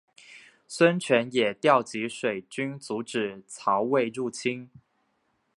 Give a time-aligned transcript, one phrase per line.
[0.67, 4.67] 孙权也调集水军阻止曹魏入侵。